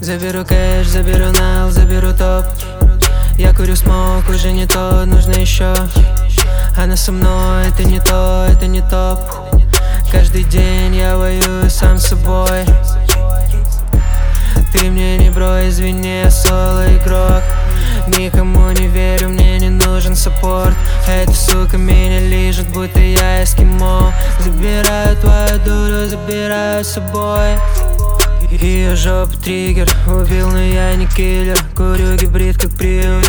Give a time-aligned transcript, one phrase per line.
[0.00, 2.44] Заберу кэш, заберу нал, заберу топ.
[3.38, 5.74] Я курю смог, уже не то, нужно еще
[6.76, 9.20] Она со мной, это не то, это не топ.
[10.12, 12.66] Каждый день я воюю сам с собой.
[14.72, 17.42] Ты мне не бро, извини, я соло игрок.
[18.06, 20.74] Никому не верю, мне не нужен саппорт.
[21.08, 24.12] Эта сука меня лежит, будто я эскимо.
[24.40, 27.56] Забираю твою дуру, забираю с собой
[28.50, 31.58] ее жопа триггер Убил, но я не киллер.
[31.76, 33.26] Курю гибрид, как Prius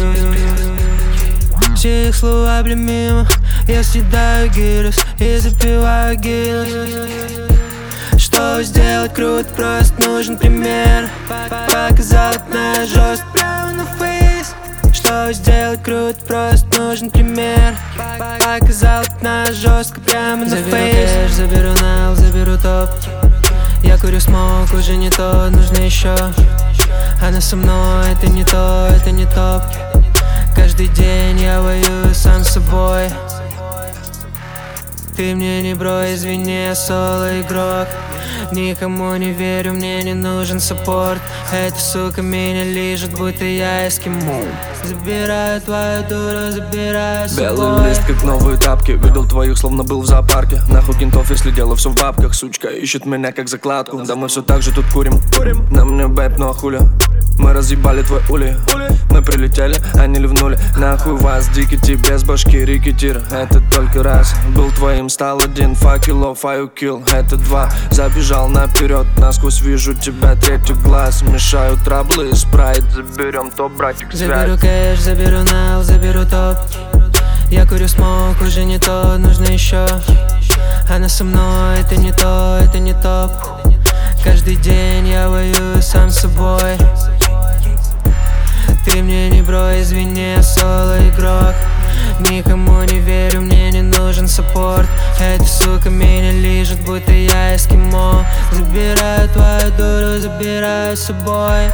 [1.76, 3.28] Все их слова, бля, мимо.
[3.68, 7.52] Я съедаю гирос и запиваю Guinness
[8.18, 11.10] Что сделать круто, просто нужен пример.
[11.50, 14.56] Показал на жестко прямо на face.
[14.94, 17.76] Что сделать круто, просто нужен пример.
[18.40, 21.10] Показал на жестко прямо на face.
[21.10, 22.90] Заберу кэш, заберу нал, заберу топ
[23.84, 26.16] я курю смог, уже не то, нужно еще
[27.22, 29.64] Она со мной, это не то, это не топ.
[30.56, 33.10] Каждый день я воюю сам с собой
[35.18, 37.88] Ты мне не бро, извини, я соло игрок.
[38.52, 41.20] Никому не верю, мне не нужен support.
[41.52, 44.44] Эта сука меня лижет, будто я эскимо.
[44.84, 48.92] Забираю твою дуру, забираю собой Белый лист, как новые тапки.
[48.92, 50.62] Видел твоих, словно был в зоопарке.
[50.70, 52.36] Нахуй кентов, если дело все в бабках.
[52.36, 54.04] Сучка ищет меня как закладку.
[54.04, 55.68] Да мы все так же тут курим, курим.
[55.72, 56.80] На мне BAPE, ну а хули.
[57.40, 58.56] Мы разъебали твой ули
[59.10, 60.60] Мы прилетели, они ливнули.
[60.78, 64.34] Нахуй вас, дикити, без башки, рикетир Это только раз.
[64.56, 65.76] Был твоим, стал один.
[65.76, 67.70] Факел, фаю килл Это два.
[67.92, 74.20] Забежал наперед, насквозь вижу тебя Третий глаз, мешают траблы Спрайт, заберем топ, братик, связь.
[74.20, 76.58] Заберу кэш, заберу нал, заберу топ.
[77.50, 79.88] Я курю смог, уже не то, нужно еще
[80.94, 83.32] Она со мной, это не то, это не топ.
[84.24, 86.78] Каждый день я воюю сам с собой
[89.82, 91.56] извини, я соло игрок?
[92.20, 94.88] Никому не верю, мне не нужен саппорт.
[95.20, 98.26] Эта сука меня лежит, будто я эскимо.
[98.52, 101.70] Забираю твою дуру, забираю с собой